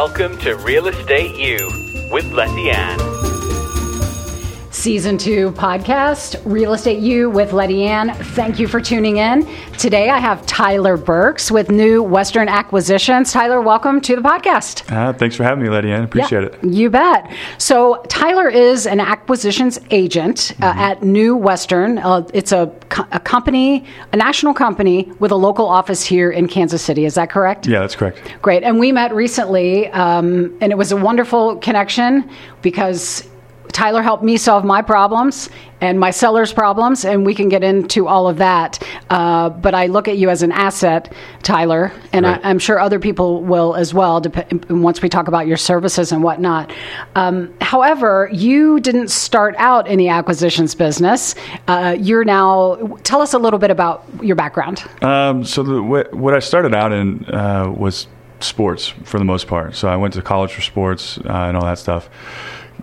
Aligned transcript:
Welcome 0.00 0.36
to 0.40 0.56
Real 0.56 0.88
Estate 0.88 1.36
U 1.36 1.70
with 2.10 2.30
Letty 2.30 2.68
Ann. 2.68 3.15
Season 4.86 5.18
two 5.18 5.50
podcast, 5.50 6.40
Real 6.44 6.72
Estate 6.72 7.00
U 7.00 7.28
with 7.28 7.52
Letty 7.52 7.82
Ann. 7.86 8.14
Thank 8.14 8.60
you 8.60 8.68
for 8.68 8.80
tuning 8.80 9.16
in. 9.16 9.44
Today 9.78 10.10
I 10.10 10.18
have 10.20 10.46
Tyler 10.46 10.96
Burks 10.96 11.50
with 11.50 11.72
New 11.72 12.04
Western 12.04 12.48
Acquisitions. 12.48 13.32
Tyler, 13.32 13.60
welcome 13.60 14.00
to 14.02 14.14
the 14.14 14.22
podcast. 14.22 14.88
Uh, 14.92 15.12
thanks 15.12 15.34
for 15.34 15.42
having 15.42 15.64
me, 15.64 15.70
Letty 15.70 15.90
Ann. 15.90 16.04
Appreciate 16.04 16.42
Yeah, 16.42 16.58
it. 16.62 16.64
You 16.72 16.88
bet. 16.88 17.32
So, 17.58 18.00
Tyler 18.08 18.48
is 18.48 18.86
an 18.86 19.00
acquisitions 19.00 19.80
agent 19.90 20.52
uh, 20.62 20.66
Mm-hmm. 20.70 20.78
at 20.78 21.02
New 21.02 21.34
Western. 21.34 21.98
Uh, 21.98 22.24
it's 22.32 22.52
a, 22.52 22.72
co- 22.88 23.08
a 23.10 23.18
company, 23.18 23.84
a 24.12 24.16
national 24.16 24.54
company 24.54 25.10
with 25.18 25.32
a 25.32 25.36
local 25.36 25.66
office 25.66 26.04
here 26.04 26.30
in 26.30 26.46
Kansas 26.46 26.80
City. 26.80 27.06
Is 27.06 27.14
that 27.16 27.28
correct? 27.28 27.66
Yeah, 27.66 27.80
that's 27.80 27.96
correct. 27.96 28.20
Great. 28.40 28.62
And 28.62 28.78
we 28.78 28.92
met 28.92 29.12
recently, 29.12 29.88
um, 29.88 30.56
and 30.60 30.70
it 30.70 30.78
was 30.78 30.92
a 30.92 30.96
wonderful 30.96 31.56
connection 31.56 32.30
because 32.62 33.28
Tyler 33.72 34.02
helped 34.02 34.22
me 34.24 34.36
solve 34.36 34.64
my 34.64 34.82
problems 34.82 35.50
and 35.82 36.00
my 36.00 36.10
seller's 36.10 36.52
problems, 36.52 37.04
and 37.04 37.26
we 37.26 37.34
can 37.34 37.48
get 37.50 37.62
into 37.62 38.06
all 38.08 38.28
of 38.28 38.38
that. 38.38 38.82
Uh, 39.10 39.50
but 39.50 39.74
I 39.74 39.86
look 39.86 40.08
at 40.08 40.16
you 40.16 40.30
as 40.30 40.42
an 40.42 40.50
asset, 40.52 41.12
Tyler, 41.42 41.92
and 42.12 42.26
I, 42.26 42.32
Right. 42.32 42.40
I'm 42.44 42.58
sure 42.58 42.78
other 42.80 42.98
people 42.98 43.42
will 43.42 43.74
as 43.74 43.92
well 43.92 44.20
dep- 44.20 44.70
once 44.70 45.02
we 45.02 45.08
talk 45.10 45.28
about 45.28 45.46
your 45.46 45.58
services 45.58 46.12
and 46.12 46.22
whatnot. 46.22 46.72
Um, 47.14 47.52
however, 47.60 48.30
you 48.32 48.80
didn't 48.80 49.08
start 49.08 49.54
out 49.58 49.86
in 49.86 49.98
the 49.98 50.08
acquisitions 50.08 50.74
business. 50.74 51.34
Uh, 51.68 51.94
you're 51.98 52.24
now, 52.24 52.76
tell 53.02 53.20
us 53.20 53.34
a 53.34 53.38
little 53.38 53.58
bit 53.58 53.70
about 53.70 54.04
your 54.22 54.36
background. 54.36 54.82
Um, 55.02 55.44
so 55.44 55.62
the, 55.62 55.82
what, 55.82 56.14
what 56.14 56.32
I 56.32 56.38
started 56.38 56.74
out 56.74 56.92
in 56.92 57.24
uh, 57.26 57.70
was 57.76 58.06
sports 58.40 58.88
for 59.04 59.18
the 59.18 59.24
most 59.24 59.46
part. 59.46 59.74
So 59.74 59.88
I 59.88 59.96
went 59.96 60.14
to 60.14 60.22
college 60.22 60.52
for 60.52 60.60
sports 60.62 61.18
uh, 61.18 61.22
and 61.28 61.56
all 61.56 61.64
that 61.64 61.78
stuff. 61.78 62.08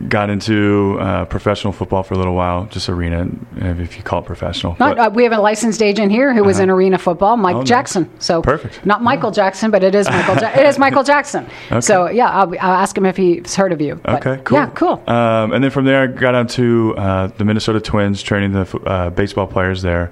Got 0.08 0.30
into 0.31 0.97
uh, 0.99 1.25
professional 1.25 1.72
football 1.72 2.02
for 2.03 2.16
a 2.16 2.17
little 2.17 2.33
while, 2.33 2.66
just 2.66 2.89
arena, 2.89 3.27
if 3.58 3.95
you 3.95 4.03
call 4.03 4.19
it 4.19 4.25
professional. 4.25 4.75
Not, 4.80 4.95
But- 4.95 4.99
Uh-huh. 4.99 5.08
uh, 5.08 5.13
we 5.13 5.23
have 5.23 5.31
a 5.33 5.38
licensed 5.39 5.81
agent 5.83 6.11
here 6.11 6.33
who 6.33 6.44
was 6.44 6.59
in 6.59 6.69
arena 6.69 6.97
football, 6.97 7.38
Mike 7.38 7.55
Oh, 7.55 7.59
nice. 7.59 7.67
Jackson. 7.67 8.09
So 8.19 8.41
Perfect. 8.41 8.86
Not 8.86 9.03
Michael 9.03 9.31
Jackson, 9.31 9.69
but 9.71 9.83
it 9.83 9.94
is 9.95 10.09
Michael. 10.09 10.36
ja- 10.36 10.52
it 10.59 10.66
is 10.66 10.80
Michael 10.80 11.03
Jackson. 11.03 11.45
Okay. 11.71 11.81
So 11.81 12.09
yeah, 12.09 12.30
I'll, 12.30 12.49
I'll 12.59 12.73
ask 12.81 12.97
him 12.97 13.05
if 13.05 13.16
he's 13.17 13.55
heard 13.55 13.71
of 13.71 13.81
you. 13.81 13.95
But, 14.03 14.25
Okay, 14.25 14.41
cool. 14.44 14.58
Yeah, 14.58 14.66
cool. 14.73 15.03
Um, 15.08 15.53
and 15.53 15.64
then 15.64 15.69
from 15.71 15.86
there, 15.86 16.02
I 16.03 16.08
got 16.08 16.33
onto 16.36 16.94
uh, 16.97 17.27
the 17.38 17.45
Minnesota 17.45 17.80
Twins, 17.80 18.21
training 18.23 18.52
the 18.53 18.77
uh, 18.86 19.09
baseball 19.11 19.47
players 19.47 19.83
there. 19.83 20.11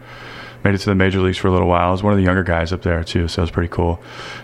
Made 0.64 0.76
it 0.76 0.78
to 0.78 0.86
the 0.92 0.96
major 0.96 1.20
leagues 1.22 1.40
for 1.40 1.48
a 1.48 1.52
little 1.52 1.68
while. 1.68 1.88
I 1.88 1.92
was 1.92 2.04
one 2.04 2.14
of 2.14 2.18
the 2.18 2.24
younger 2.24 2.44
guys 2.44 2.72
up 2.72 2.84
there 2.84 3.04
too, 3.04 3.28
so 3.28 3.42
it 3.42 3.44
was 3.46 3.52
pretty 3.52 3.70
cool. 3.70 4.00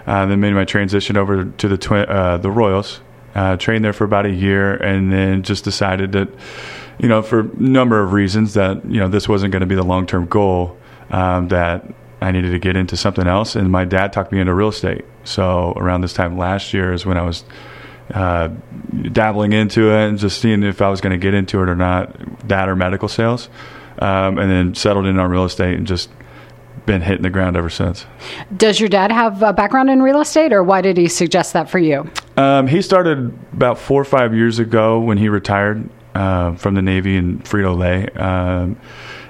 Uh, 0.08 0.25
then 0.25 0.39
made 0.39 0.53
my 0.53 0.65
transition 0.65 1.15
over 1.15 1.45
to 1.45 1.67
the 1.67 1.77
twin, 1.77 2.05
uh, 2.09 2.38
the 2.38 2.49
Royals. 2.49 3.02
Uh, 3.38 3.55
trained 3.55 3.85
there 3.85 3.93
for 3.93 4.03
about 4.03 4.25
a 4.25 4.31
year, 4.31 4.73
and 4.73 5.13
then 5.13 5.43
just 5.43 5.63
decided 5.63 6.11
that, 6.13 6.27
you 6.97 7.07
know, 7.07 7.21
for 7.21 7.41
a 7.41 7.43
number 7.61 8.02
of 8.02 8.11
reasons, 8.11 8.55
that 8.55 8.83
you 8.89 8.99
know 8.99 9.07
this 9.07 9.30
wasn't 9.30 9.52
going 9.52 9.61
to 9.61 9.67
be 9.67 9.75
the 9.75 9.83
long 9.83 10.07
term 10.07 10.25
goal. 10.25 10.75
Um, 11.11 11.47
that 11.49 11.85
I 12.19 12.31
needed 12.31 12.49
to 12.49 12.59
get 12.59 12.75
into 12.75 12.97
something 12.97 13.27
else, 13.27 13.55
and 13.55 13.71
my 13.71 13.85
dad 13.85 14.11
talked 14.11 14.31
me 14.31 14.39
into 14.39 14.55
real 14.55 14.69
estate. 14.69 15.05
So 15.23 15.73
around 15.75 16.02
this 16.02 16.13
time 16.13 16.35
last 16.35 16.73
year 16.73 16.91
is 16.91 17.05
when 17.05 17.15
I 17.15 17.21
was 17.21 17.43
uh, 18.11 18.49
dabbling 19.11 19.53
into 19.53 19.91
it 19.91 20.08
and 20.08 20.17
just 20.17 20.41
seeing 20.41 20.63
if 20.63 20.81
I 20.81 20.89
was 20.89 20.99
going 20.99 21.11
to 21.11 21.23
get 21.23 21.35
into 21.35 21.61
it 21.61 21.69
or 21.69 21.75
not, 21.75 22.47
that 22.47 22.69
or 22.69 22.75
medical 22.75 23.08
sales, 23.08 23.49
um, 23.99 24.39
and 24.39 24.49
then 24.49 24.73
settled 24.73 25.05
in 25.05 25.19
on 25.19 25.30
real 25.30 25.45
estate 25.45 25.77
and 25.77 25.85
just 25.85 26.09
been 26.88 27.02
hitting 27.02 27.21
the 27.21 27.30
ground 27.30 27.55
ever 27.55 27.69
since. 27.69 28.07
Does 28.55 28.80
your 28.80 28.89
dad 28.89 29.11
have 29.11 29.43
a 29.43 29.53
background 29.53 29.91
in 29.91 30.02
real 30.02 30.19
estate, 30.19 30.52
or 30.52 30.63
why 30.63 30.81
did 30.81 30.97
he 30.97 31.07
suggest 31.07 31.53
that 31.53 31.69
for 31.69 31.77
you? 31.77 32.09
Um, 32.38 32.66
he 32.66 32.81
started 32.81 33.38
about 33.53 33.77
four 33.77 34.02
or 34.02 34.05
five 34.05 34.33
years 34.33 34.57
ago 34.57 34.99
when 34.99 35.19
he 35.19 35.30
retired 35.30 35.88
uh, 36.15 36.55
from 36.55 36.73
the 36.73 36.81
Navy 36.81 37.15
in 37.15 37.39
Frito 37.39 37.77
Lay, 37.77 38.08
um, 38.20 38.80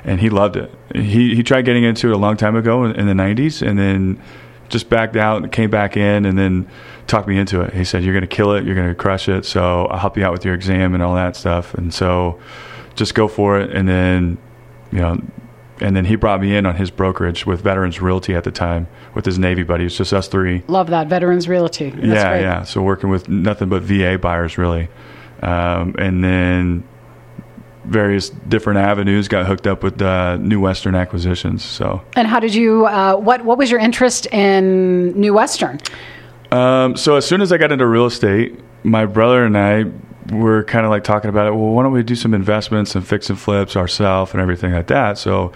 and 0.05 0.21
he 0.21 0.29
loved 0.29 0.55
it. 0.55 0.71
He 0.95 1.35
he 1.35 1.43
tried 1.43 1.63
getting 1.65 1.83
into 1.83 2.09
it 2.09 2.13
a 2.13 2.17
long 2.17 2.37
time 2.37 2.55
ago 2.55 2.85
in, 2.85 2.95
in 2.95 3.07
the 3.07 3.13
'90s, 3.13 3.67
and 3.67 3.77
then 3.77 4.21
just 4.69 4.89
backed 4.89 5.17
out 5.17 5.43
and 5.43 5.51
came 5.51 5.69
back 5.69 5.97
in, 5.97 6.25
and 6.25 6.37
then 6.37 6.69
talked 7.07 7.27
me 7.27 7.37
into 7.37 7.61
it. 7.61 7.73
He 7.73 7.83
said, 7.83 8.03
"You're 8.03 8.13
going 8.13 8.21
to 8.21 8.33
kill 8.33 8.53
it. 8.53 8.63
You're 8.63 8.75
going 8.75 8.87
to 8.87 8.95
crush 8.95 9.27
it. 9.27 9.45
So 9.45 9.87
I'll 9.87 9.99
help 9.99 10.15
you 10.15 10.23
out 10.23 10.31
with 10.31 10.45
your 10.45 10.53
exam 10.53 10.93
and 10.93 11.03
all 11.03 11.15
that 11.15 11.35
stuff." 11.35 11.73
And 11.73 11.93
so 11.93 12.39
just 12.95 13.15
go 13.15 13.27
for 13.27 13.59
it, 13.59 13.71
and 13.75 13.89
then 13.89 14.37
you 14.91 14.99
know. 14.99 15.19
And 15.79 15.95
then 15.95 16.05
he 16.05 16.15
brought 16.15 16.41
me 16.41 16.55
in 16.55 16.65
on 16.65 16.75
his 16.75 16.89
brokerage 16.89 17.45
with 17.45 17.61
Veterans 17.61 18.01
Realty 18.01 18.33
at 18.33 18.43
the 18.43 18.51
time 18.51 18.87
with 19.13 19.25
his 19.25 19.37
Navy 19.37 19.61
buddy. 19.63 19.85
It's 19.85 19.95
just 19.97 20.11
us 20.11 20.27
three 20.27 20.63
Love 20.67 20.87
that 20.87 21.07
Veterans 21.07 21.47
Realty. 21.47 21.91
That's 21.91 22.05
yeah, 22.07 22.29
great. 22.29 22.41
yeah. 22.41 22.63
So 22.63 22.81
working 22.81 23.09
with 23.09 23.29
nothing 23.29 23.69
but 23.69 23.83
VA 23.83 24.17
buyers, 24.17 24.57
really, 24.57 24.89
um, 25.43 25.93
and 25.99 26.23
then 26.23 26.83
various 27.85 28.29
different 28.29 28.79
avenues. 28.79 29.27
Got 29.27 29.45
hooked 29.45 29.67
up 29.67 29.83
with 29.83 30.01
uh, 30.01 30.37
New 30.37 30.59
Western 30.59 30.95
acquisitions. 30.95 31.63
So, 31.63 32.01
And 32.15 32.27
how 32.27 32.39
did 32.39 32.55
you? 32.55 32.85
Uh, 32.87 33.15
what 33.15 33.45
What 33.45 33.57
was 33.57 33.69
your 33.69 33.79
interest 33.79 34.25
in 34.33 35.11
New 35.19 35.33
Western? 35.33 35.79
um, 36.51 36.95
so 36.95 37.15
as 37.17 37.25
soon 37.27 37.41
as 37.41 37.51
I 37.51 37.57
got 37.57 37.71
into 37.71 37.85
real 37.85 38.05
estate, 38.05 38.59
my 38.83 39.05
brother 39.05 39.43
and 39.45 39.57
I 39.57 39.85
were 40.31 40.63
kind 40.63 40.85
of 40.85 40.89
like 40.91 41.03
talking 41.03 41.29
about 41.29 41.47
it. 41.47 41.51
Well, 41.51 41.69
why 41.69 41.83
don't 41.83 41.91
we 41.93 42.03
do 42.03 42.15
some 42.15 42.33
investments 42.33 42.95
and 42.95 43.05
fix 43.07 43.29
and 43.29 43.39
flips 43.39 43.75
ourselves 43.75 44.31
and 44.33 44.41
everything 44.41 44.73
like 44.73 44.87
that? 44.87 45.17
So, 45.17 45.51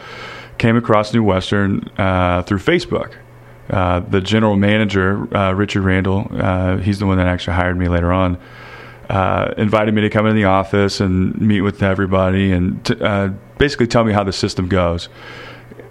came 0.57 0.77
across 0.77 1.13
New 1.13 1.23
Western 1.23 1.89
uh, 1.97 2.43
through 2.43 2.59
Facebook. 2.59 3.13
Uh, 3.69 4.01
the 4.01 4.21
general 4.21 4.55
manager, 4.57 5.27
uh, 5.35 5.53
Richard 5.53 5.81
Randall, 5.83 6.27
uh, 6.33 6.77
he's 6.77 6.99
the 6.99 7.05
one 7.05 7.17
that 7.17 7.27
actually 7.27 7.53
hired 7.55 7.77
me 7.77 7.87
later 7.87 8.11
on. 8.11 8.37
uh, 9.09 9.53
invited 9.57 9.93
me 9.93 9.99
to 10.01 10.09
come 10.09 10.25
in 10.25 10.35
the 10.37 10.45
office 10.45 11.01
and 11.01 11.37
meet 11.41 11.59
with 11.59 11.83
everybody 11.83 12.51
and 12.53 12.85
t- 12.85 12.95
uh, 13.01 13.27
basically 13.57 13.85
tell 13.85 14.05
me 14.05 14.13
how 14.13 14.23
the 14.23 14.31
system 14.31 14.69
goes. 14.69 15.09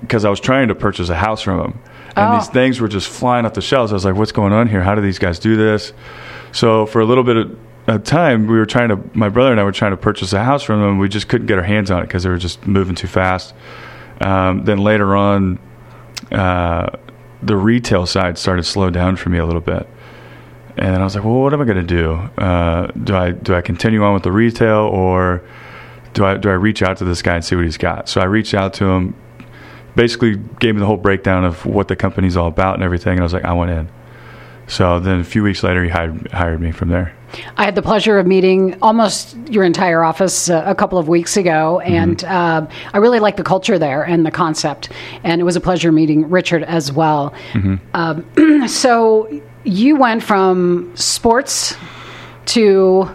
Because 0.01 0.25
I 0.25 0.31
was 0.31 0.41
trying 0.41 0.69
to 0.69 0.75
purchase 0.75 1.11
a 1.11 1.15
house 1.17 1.43
from 1.43 1.61
him, 1.61 1.79
and 2.17 2.33
Oh. 2.33 2.39
these 2.39 2.49
things 2.49 2.81
were 2.81 2.89
just 2.89 3.09
flying 3.11 3.45
off 3.45 3.53
the 3.53 3.61
shelves. 3.61 3.93
I 3.93 3.97
was 3.97 4.07
like, 4.07 4.15
"What's 4.15 4.33
going 4.33 4.55
on 4.55 4.69
here? 4.69 4.81
How 4.83 4.95
do 4.95 5.03
these 5.03 5.19
guys 5.19 5.39
do 5.39 5.55
this?" 5.57 5.93
So 6.53 6.87
for 6.87 7.01
a 7.03 7.05
little 7.05 7.23
bit 7.25 7.37
of, 7.37 7.51
of 7.97 8.05
time, 8.05 8.47
we 8.47 8.59
were 8.59 8.67
trying 8.67 8.89
to. 8.91 9.01
My 9.15 9.29
brother 9.29 9.51
and 9.51 9.61
I 9.61 9.65
were 9.65 9.73
trying 9.73 9.93
to 9.93 9.97
purchase 9.97 10.33
a 10.33 10.43
house 10.43 10.63
from 10.63 10.81
them. 10.81 10.99
We 10.99 11.09
just 11.09 11.29
couldn't 11.29 11.47
get 11.47 11.59
our 11.59 11.65
hands 11.65 11.91
on 11.91 12.01
it 12.03 12.07
because 12.07 12.23
they 12.23 12.31
were 12.31 12.39
just 12.39 12.67
moving 12.67 12.95
too 12.95 13.09
fast. 13.09 13.55
Um, 14.21 14.65
then 14.65 14.79
later 14.79 15.17
on, 15.17 15.59
uh, 16.31 16.91
the 17.43 17.57
retail 17.57 18.07
side 18.07 18.39
started 18.39 18.63
to 18.63 18.69
slow 18.69 18.91
down 18.91 19.17
for 19.17 19.31
me 19.31 19.39
a 19.39 19.47
little 19.47 19.61
bit. 19.61 19.89
And 20.77 20.97
I 20.97 21.05
was 21.05 21.15
like, 21.15 21.25
well, 21.25 21.41
what 21.41 21.53
am 21.53 21.61
I 21.61 21.65
going 21.65 21.77
to 21.77 21.83
do? 21.83 22.13
Uh, 22.43 22.87
do 22.89 23.17
I 23.17 23.33
do 23.33 23.55
I 23.55 23.61
continue 23.61 24.03
on 24.03 24.15
with 24.15 24.23
the 24.23 24.33
retail 24.33 24.81
or 24.81 25.43
do 26.15 26.25
I 26.25 26.37
do 26.37 26.49
I 26.49 26.55
reach 26.55 26.83
out 26.83 26.99
to 26.99 27.05
this 27.05 27.23
guy 27.23 27.37
and 27.37 27.45
see 27.45 27.57
what 27.57 27.65
he's 27.65 27.79
got? 27.79 28.09
So 28.09 28.21
I 28.21 28.25
reached 28.25 28.55
out 28.55 28.75
to 28.75 28.87
him, 28.87 29.15
basically 29.97 30.37
gave 30.37 30.75
me 30.75 30.81
the 30.81 30.87
whole 30.87 30.97
breakdown 30.97 31.45
of 31.45 31.67
what 31.67 31.89
the 31.89 31.97
company's 31.97 32.37
all 32.37 32.49
about 32.49 32.75
and 32.75 32.83
everything, 32.83 33.13
and 33.13 33.21
I 33.21 33.25
was 33.25 33.33
like, 33.33 33.45
I 33.45 33.53
want 33.53 33.71
in. 33.71 33.89
So 34.69 35.01
then 35.01 35.21
a 35.21 35.25
few 35.25 35.43
weeks 35.43 35.63
later, 35.63 35.83
he 35.83 35.91
hired 35.91 36.31
hired 36.33 36.61
me 36.61 36.73
from 36.73 36.89
there. 36.89 37.15
I 37.57 37.65
had 37.65 37.75
the 37.75 37.83
pleasure 37.83 38.19
of 38.19 38.27
meeting 38.27 38.77
almost 38.83 39.37
your 39.49 39.65
entire 39.65 40.03
office 40.03 40.51
uh, 40.51 40.63
a 40.67 40.75
couple 40.75 40.99
of 40.99 41.09
weeks 41.09 41.37
ago, 41.37 41.81
and 41.81 42.23
uh, 42.25 42.67
I 42.93 42.99
really 42.99 43.21
like 43.21 43.37
the 43.37 43.43
culture 43.43 43.79
there 43.79 44.03
and 44.03 44.27
the 44.27 44.31
concept. 44.31 44.91
And 45.25 45.41
it 45.41 45.45
was 45.45 45.57
a 45.57 45.61
pleasure 45.61 45.93
meeting 45.93 46.29
Richard 46.31 46.63
as 46.65 46.93
well. 46.93 47.35
Um, 47.95 48.67
so 48.69 49.43
you 49.65 49.97
went 49.97 50.23
from 50.23 50.93
sports 50.97 51.77
to 52.47 53.09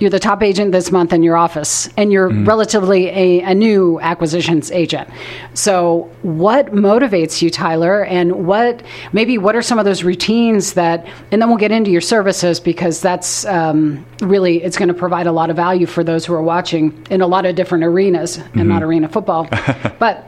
you're 0.00 0.10
the 0.10 0.18
top 0.18 0.42
agent 0.42 0.72
this 0.72 0.90
month 0.90 1.12
in 1.12 1.22
your 1.22 1.36
office, 1.36 1.88
and 1.96 2.10
you're 2.10 2.30
relatively 2.30 3.08
a, 3.08 3.42
a 3.42 3.54
new 3.54 4.00
acquisitions 4.00 4.70
agent. 4.72 5.08
So, 5.54 6.10
what 6.22 6.72
motivates 6.72 7.42
you, 7.42 7.50
Tyler? 7.50 8.04
And 8.04 8.46
what 8.46 8.82
maybe 9.12 9.38
what 9.38 9.54
are 9.54 9.62
some 9.62 9.78
of 9.78 9.84
those 9.84 10.02
routines 10.02 10.72
that? 10.72 11.06
And 11.30 11.40
then 11.40 11.48
we'll 11.48 11.58
get 11.58 11.70
into 11.70 11.90
your 11.90 12.00
services 12.00 12.60
because 12.60 13.00
that's 13.00 13.44
um, 13.44 14.04
really 14.20 14.62
it's 14.62 14.78
going 14.78 14.88
to 14.88 14.94
provide 14.94 15.26
a 15.26 15.32
lot 15.32 15.50
of 15.50 15.56
value 15.56 15.86
for 15.86 16.02
those 16.02 16.24
who 16.24 16.32
are 16.32 16.42
watching 16.42 17.06
in 17.10 17.20
a 17.20 17.26
lot 17.26 17.44
of 17.44 17.54
different 17.54 17.84
arenas 17.84 18.38
and 18.54 18.68
not 18.68 18.82
arena 18.82 19.08
football. 19.08 19.46
but 19.98 20.26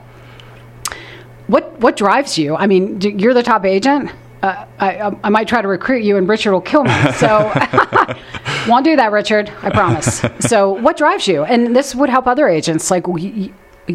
what 1.46 1.78
what 1.80 1.96
drives 1.96 2.36
you? 2.38 2.56
I 2.56 2.66
mean, 2.66 3.00
you're 3.00 3.34
the 3.34 3.42
top 3.42 3.64
agent. 3.64 4.10
Uh, 4.42 4.66
I, 4.80 5.16
I 5.22 5.28
might 5.28 5.46
try 5.46 5.62
to 5.62 5.68
recruit 5.68 6.02
you, 6.02 6.16
and 6.16 6.28
Richard 6.28 6.52
will 6.52 6.60
kill 6.60 6.82
me. 6.82 7.12
So, 7.12 7.52
won't 8.68 8.84
do 8.84 8.96
that, 8.96 9.12
Richard. 9.12 9.50
I 9.62 9.70
promise. 9.70 10.22
so, 10.40 10.72
what 10.72 10.96
drives 10.96 11.26
you? 11.26 11.44
And 11.44 11.74
this 11.74 11.94
would 11.94 12.08
help 12.10 12.26
other 12.26 12.48
agents. 12.48 12.90
Like, 12.90 13.06
y- 13.08 13.52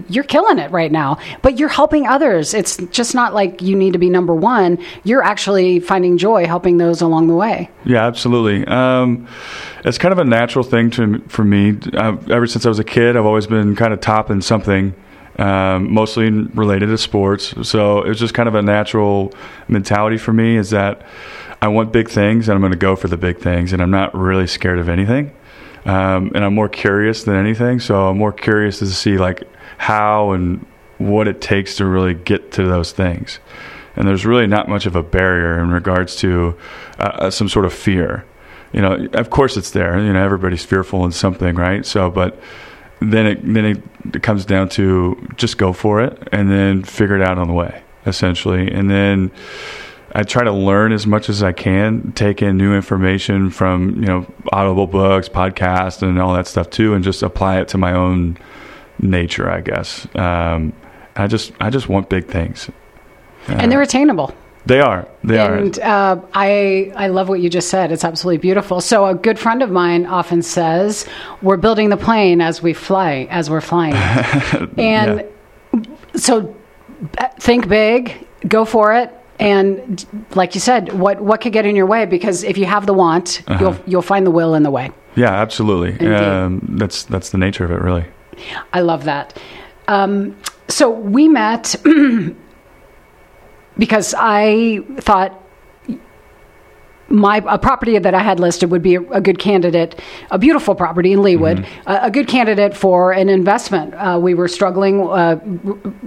you're 0.09 0.25
killing 0.25 0.59
it 0.59 0.69
right 0.71 0.91
now, 0.91 1.17
but 1.41 1.57
you're 1.57 1.69
helping 1.69 2.07
others. 2.07 2.53
It's 2.53 2.75
just 2.91 3.15
not 3.15 3.33
like 3.33 3.61
you 3.61 3.73
need 3.75 3.93
to 3.93 3.99
be 3.99 4.09
number 4.09 4.35
one. 4.35 4.79
You're 5.05 5.23
actually 5.23 5.79
finding 5.79 6.17
joy 6.17 6.45
helping 6.45 6.77
those 6.77 7.01
along 7.01 7.27
the 7.27 7.35
way. 7.35 7.69
Yeah, 7.85 8.05
absolutely. 8.05 8.67
Um, 8.67 9.27
it's 9.85 9.97
kind 9.97 10.11
of 10.11 10.19
a 10.19 10.25
natural 10.25 10.65
thing 10.65 10.89
to 10.91 11.19
for 11.29 11.45
me. 11.45 11.77
Uh, 11.93 12.17
ever 12.29 12.47
since 12.47 12.65
I 12.65 12.69
was 12.69 12.79
a 12.79 12.83
kid, 12.83 13.15
I've 13.15 13.25
always 13.25 13.47
been 13.47 13.75
kind 13.77 13.93
of 13.93 14.01
top 14.01 14.29
in 14.29 14.41
something. 14.41 14.93
um, 15.39 15.93
mostly 15.93 16.31
related 16.31 16.87
to 16.87 16.97
sports. 16.97 17.53
So 17.67 18.01
it 18.01 18.09
was 18.09 18.19
just 18.19 18.33
kind 18.33 18.49
of 18.49 18.55
a 18.55 18.61
natural 18.61 19.33
mentality 19.67 20.17
for 20.17 20.33
me 20.33 20.57
is 20.57 20.71
that 20.71 21.03
I 21.61 21.67
want 21.69 21.91
big 21.91 22.09
things 22.09 22.47
and 22.47 22.55
I'm 22.55 22.61
going 22.61 22.71
to 22.71 22.77
go 22.77 22.95
for 22.95 23.07
the 23.07 23.17
big 23.17 23.39
things, 23.39 23.73
and 23.73 23.81
I'm 23.81 23.91
not 23.91 24.13
really 24.15 24.47
scared 24.47 24.79
of 24.79 24.89
anything. 24.89 25.31
Um, 25.85 26.31
and 26.35 26.43
I'm 26.43 26.53
more 26.53 26.69
curious 26.69 27.23
than 27.23 27.35
anything. 27.35 27.79
So 27.79 28.09
I'm 28.09 28.17
more 28.17 28.33
curious 28.33 28.79
to 28.79 28.87
see 28.87 29.17
like 29.17 29.43
how 29.77 30.31
and 30.31 30.65
what 30.97 31.27
it 31.27 31.39
takes 31.39 31.77
to 31.77 31.85
really 31.85 32.13
get 32.13 32.51
to 32.53 32.63
those 32.63 32.91
things. 32.91 33.39
And 33.95 34.07
there's 34.07 34.25
really 34.25 34.47
not 34.47 34.67
much 34.67 34.85
of 34.85 34.95
a 34.95 35.01
barrier 35.01 35.59
in 35.59 35.71
regards 35.71 36.15
to 36.17 36.57
uh, 36.99 37.29
some 37.31 37.49
sort 37.49 37.65
of 37.65 37.73
fear. 37.73 38.25
You 38.73 38.81
know, 38.81 39.07
of 39.13 39.29
course 39.29 39.57
it's 39.57 39.71
there. 39.71 39.97
You 39.99 40.13
know, 40.13 40.23
everybody's 40.23 40.63
fearful 40.63 41.05
in 41.05 41.11
something, 41.11 41.55
right? 41.55 41.85
So, 41.85 42.11
but 42.11 42.37
then 42.99 43.25
it 43.25 43.53
then 43.53 43.65
it, 43.65 43.83
it 44.15 44.23
comes 44.23 44.45
down 44.45 44.69
to 44.69 45.15
just 45.35 45.57
go 45.57 45.71
for 45.71 46.01
it 46.01 46.27
and 46.31 46.51
then 46.51 46.83
figure 46.83 47.15
it 47.15 47.21
out 47.21 47.37
on 47.37 47.47
the 47.47 47.53
way, 47.53 47.81
essentially. 48.05 48.69
And 48.71 48.89
then 48.89 49.31
I 50.17 50.23
try 50.23 50.43
to 50.43 50.51
learn 50.51 50.93
as 50.93 51.05
much 51.05 51.29
as 51.29 51.43
I 51.43 51.51
can, 51.51 52.11
take 52.13 52.41
in 52.41 52.57
new 52.57 52.73
information 52.73 53.51
from 53.51 54.01
you 54.01 54.07
know 54.07 54.25
audible 54.51 54.87
books, 54.87 55.29
podcasts, 55.29 56.01
and 56.01 56.19
all 56.19 56.33
that 56.33 56.47
stuff 56.47 56.71
too, 56.71 56.95
and 56.95 57.03
just 57.03 57.21
apply 57.21 57.59
it 57.59 57.67
to 57.69 57.77
my 57.77 57.93
own 57.93 58.35
nature, 58.97 59.47
I 59.47 59.61
guess. 59.61 60.07
Um, 60.15 60.73
I 61.15 61.27
just 61.27 61.51
I 61.59 61.69
just 61.69 61.87
want 61.87 62.09
big 62.09 62.25
things, 62.25 62.67
and 63.47 63.71
they're 63.71 63.83
attainable. 63.83 64.33
They 64.65 64.81
are. 64.81 65.07
They 65.23 65.37
and, 65.37 65.77
are. 65.77 66.15
Uh, 66.15 66.21
I 66.33 66.91
I 66.95 67.09
love 67.09 67.29
what 67.29 67.39
you 67.39 67.47
just 67.47 67.69
said. 67.69 67.91
It's 67.91 68.03
absolutely 68.03 68.39
beautiful. 68.39 68.81
So 68.81 69.05
a 69.05 69.13
good 69.13 69.37
friend 69.37 69.61
of 69.61 69.69
mine 69.69 70.07
often 70.07 70.41
says, 70.41 71.05
"We're 71.43 71.57
building 71.57 71.89
the 71.89 71.97
plane 71.97 72.41
as 72.41 72.63
we 72.63 72.73
fly, 72.73 73.27
as 73.29 73.51
we're 73.51 73.61
flying." 73.61 73.93
and 74.77 75.23
yeah. 75.75 75.81
so 76.15 76.55
think 77.39 77.67
big, 77.67 78.27
go 78.47 78.65
for 78.65 78.95
it. 78.95 79.13
And 79.39 80.05
like 80.35 80.55
you 80.55 80.61
said, 80.61 80.93
what 80.93 81.21
what 81.21 81.41
could 81.41 81.53
get 81.53 81.65
in 81.65 81.75
your 81.75 81.85
way? 81.85 82.05
Because 82.05 82.43
if 82.43 82.57
you 82.57 82.65
have 82.65 82.85
the 82.85 82.93
want, 82.93 83.43
uh-huh. 83.47 83.59
you'll 83.59 83.77
you'll 83.85 84.01
find 84.01 84.25
the 84.25 84.31
will 84.31 84.55
in 84.55 84.63
the 84.63 84.71
way. 84.71 84.91
Yeah, 85.15 85.33
absolutely. 85.33 86.07
Um, 86.07 86.61
that's 86.69 87.03
that's 87.03 87.29
the 87.29 87.37
nature 87.37 87.63
of 87.63 87.71
it, 87.71 87.81
really. 87.81 88.05
I 88.73 88.81
love 88.81 89.03
that. 89.05 89.39
Um, 89.87 90.35
so 90.67 90.89
we 90.89 91.27
met 91.27 91.75
because 93.77 94.13
I 94.17 94.79
thought 94.97 95.43
my 97.09 97.43
a 97.47 97.57
property 97.57 97.97
that 97.97 98.13
I 98.13 98.19
had 98.19 98.39
listed 98.39 98.71
would 98.71 98.81
be 98.81 98.95
a, 98.95 99.01
a 99.11 99.21
good 99.21 99.39
candidate, 99.39 99.99
a 100.31 100.37
beautiful 100.37 100.75
property 100.75 101.13
in 101.13 101.19
Leawood, 101.19 101.59
mm-hmm. 101.59 101.89
a, 101.89 102.07
a, 102.07 102.11
good 102.11 102.27
candidate 102.27 102.75
for 102.75 103.13
an 103.13 103.29
investment. 103.29 103.93
Uh, 103.93 104.19
we 104.21 104.33
were 104.33 104.47
struggling. 104.47 105.07
Uh, 105.07 105.39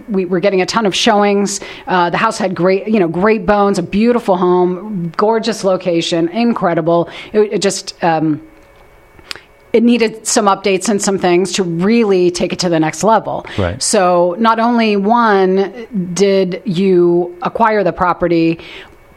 we 0.08 0.25
were 0.25 0.41
getting 0.41 0.61
a 0.61 0.67
ton 0.67 0.87
of 0.87 0.94
showings. 0.94 1.61
Uh, 1.87 2.11
the 2.11 2.17
house 2.17 2.38
had 2.38 2.55
great, 2.55 2.88
you 2.88 3.00
know, 3.00 3.08
great 3.08 3.47
bones, 3.47 3.79
a 3.79 3.82
beautiful 3.82 4.37
home, 4.37 5.12
gorgeous 5.17 5.64
location, 5.64 6.29
incredible. 6.29 7.08
It, 7.32 7.55
it 7.55 7.62
just. 7.62 8.03
Um, 8.05 8.46
it 9.73 9.82
needed 9.82 10.26
some 10.26 10.46
updates 10.46 10.88
and 10.88 11.00
some 11.00 11.19
things 11.19 11.53
to 11.53 11.62
really 11.62 12.31
take 12.31 12.53
it 12.53 12.58
to 12.58 12.69
the 12.69 12.81
next 12.81 13.05
level. 13.05 13.46
Right. 13.56 13.81
So 13.81 14.35
not 14.38 14.58
only 14.58 14.96
one 14.96 16.12
did 16.12 16.62
you 16.64 17.38
acquire 17.43 17.85
the 17.85 17.93
property, 17.93 18.58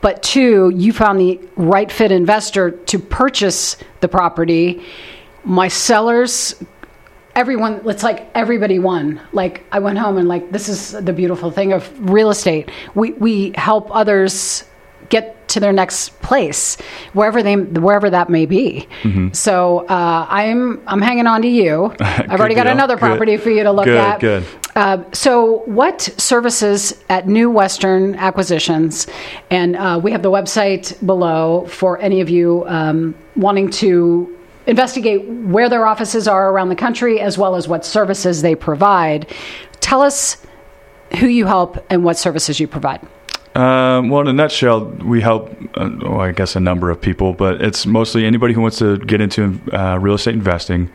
but 0.03 0.21
two, 0.21 0.69
you 0.75 0.91
found 0.91 1.17
the 1.17 1.39
right 1.55 1.89
fit 1.89 2.11
investor 2.11 2.71
to 2.71 2.99
purchase 2.99 3.77
the 4.01 4.09
property. 4.09 4.83
My 5.45 5.69
sellers 5.69 6.61
everyone 7.35 7.81
it's 7.89 8.03
like 8.03 8.29
everybody 8.35 8.77
won 8.77 9.19
like 9.31 9.65
i 9.71 9.79
went 9.79 9.97
home 9.97 10.19
and 10.19 10.27
like 10.27 10.51
this 10.51 10.69
is 10.69 10.91
the 10.91 11.11
beautiful 11.11 11.49
thing 11.49 11.73
of 11.73 11.91
real 12.11 12.29
estate 12.29 12.69
we 12.93 13.13
we 13.13 13.51
help 13.55 13.87
others 13.89 14.65
get 15.09 15.42
to 15.53 15.59
their 15.59 15.73
next 15.73 16.19
place, 16.21 16.77
wherever 17.13 17.41
they 17.41 17.55
wherever 17.55 18.09
that 18.09 18.29
may 18.29 18.45
be. 18.45 18.87
Mm-hmm. 19.03 19.33
So 19.33 19.85
uh, 19.87 20.27
I'm 20.29 20.81
I'm 20.87 21.01
hanging 21.01 21.27
on 21.27 21.41
to 21.41 21.47
you. 21.47 21.95
I've 21.99 22.39
already 22.39 22.55
got 22.55 22.67
another 22.67 22.97
property 22.97 23.33
good. 23.33 23.43
for 23.43 23.49
you 23.49 23.63
to 23.63 23.71
look 23.71 23.85
good, 23.85 23.97
at. 23.97 24.19
Good. 24.19 24.45
Uh, 24.75 25.03
so, 25.13 25.59
what 25.65 26.01
services 26.01 27.03
at 27.09 27.27
New 27.27 27.49
Western 27.49 28.15
Acquisitions? 28.15 29.05
And 29.51 29.75
uh, 29.75 29.99
we 30.01 30.11
have 30.11 30.23
the 30.23 30.31
website 30.31 31.03
below 31.05 31.67
for 31.67 31.99
any 31.99 32.21
of 32.21 32.29
you 32.29 32.65
um, 32.67 33.13
wanting 33.35 33.69
to 33.71 34.35
investigate 34.65 35.27
where 35.27 35.69
their 35.69 35.85
offices 35.85 36.27
are 36.27 36.49
around 36.49 36.69
the 36.69 36.75
country, 36.75 37.19
as 37.19 37.37
well 37.37 37.55
as 37.55 37.67
what 37.67 37.85
services 37.85 38.41
they 38.41 38.55
provide. 38.55 39.31
Tell 39.79 40.01
us 40.01 40.37
who 41.19 41.27
you 41.27 41.45
help 41.45 41.85
and 41.91 42.03
what 42.03 42.17
services 42.17 42.59
you 42.59 42.67
provide. 42.67 43.01
Um, 43.55 44.09
well, 44.09 44.21
in 44.21 44.27
a 44.27 44.33
nutshell, 44.33 44.85
we 44.85 45.21
help, 45.21 45.51
uh, 45.75 45.89
well, 46.01 46.21
I 46.21 46.31
guess, 46.31 46.55
a 46.55 46.59
number 46.59 46.89
of 46.89 46.99
people, 46.99 47.33
but 47.33 47.61
it's 47.61 47.85
mostly 47.85 48.25
anybody 48.25 48.53
who 48.53 48.61
wants 48.61 48.79
to 48.79 48.97
get 48.97 49.21
into 49.21 49.59
uh, 49.71 49.99
real 49.99 50.15
estate 50.15 50.33
investing, 50.33 50.89